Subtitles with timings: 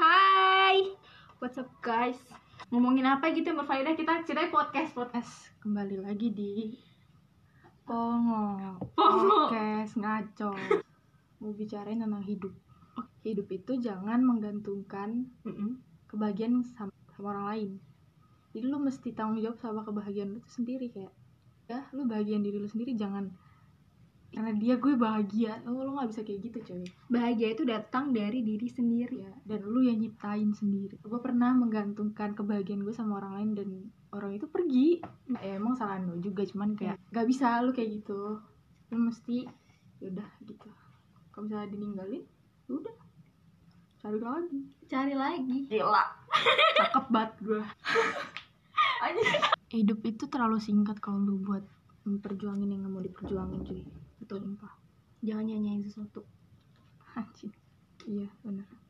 [0.00, 0.80] Hai,
[1.36, 2.16] what's up guys?
[2.72, 5.52] Ngomongin apa gitu yang berfaedah kita cerai podcast podcast.
[5.60, 6.72] kembali lagi di
[7.84, 9.52] Pongo Pongo.
[9.52, 10.56] Podcast ngaco
[11.44, 12.56] Mau bicarain tentang hidup
[13.20, 15.28] Hidup itu jangan menggantungkan
[16.08, 17.70] kebahagiaan sama, sama orang lain
[18.56, 21.12] Jadi lu mesti tanggung jawab sama kebahagiaan lu itu sendiri kayak
[21.68, 23.28] Ya lu bahagian diri lu sendiri jangan
[24.28, 25.64] Karena dia gue bahagia.
[25.64, 26.84] Oh lu gak bisa kayak gitu coy.
[27.08, 29.24] Bahagia itu datang dari diri sendiri.
[29.24, 31.00] ya, Dan lu yang nyiptain sendiri.
[31.00, 33.68] Gue pernah menggantungkan kebahagiaan gue sama orang lain Dan
[34.12, 35.00] orang itu pergi.
[35.32, 38.36] Ya, Emang salah lu juga cuman kayak Gak bisa lu kayak gitu.
[38.92, 39.48] Lu mesti
[39.98, 40.68] yaudah gitu.
[41.32, 42.22] Kalau misalnya dininggalin
[42.68, 42.96] ya udah.
[43.98, 44.60] Cari lagi.
[44.86, 45.58] Cari lagi.
[45.72, 46.04] Gila.
[46.78, 47.62] Cakep banget gue
[49.68, 51.64] Hidup itu terlalu singkat kalau lu buat
[52.08, 53.82] memperjuangin yang gak mau diperjuangin cuy
[54.28, 54.76] sumpah.
[55.24, 56.22] Jangan nyanyain sesuatu.
[57.16, 57.50] Anjing.
[58.04, 58.87] Iya bener